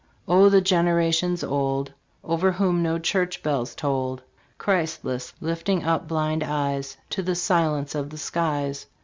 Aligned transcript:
Oh, 0.27 0.49
the 0.49 0.61
generations 0.61 1.43
old, 1.43 1.93
Over 2.23 2.51
whom 2.53 2.81
no 2.81 2.97
church 2.97 3.43
bells 3.43 3.75
tolled, 3.75 4.23
Christless, 4.57 5.31
lifting 5.39 5.83
up 5.83 6.07
blind 6.07 6.43
eyes 6.43 6.97
To 7.11 7.21
the 7.21 7.35
silence 7.35 7.93
of 7.93 8.09
the 8.09 8.17
skies. 8.17 8.87